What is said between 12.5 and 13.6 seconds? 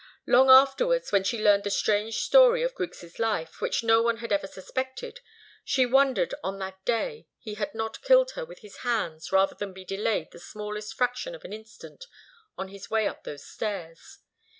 on his way up those